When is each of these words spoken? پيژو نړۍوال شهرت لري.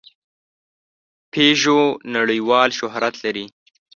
پيژو 1.31 1.81
نړۍوال 2.15 2.69
شهرت 2.79 3.15
لري. 3.23 3.45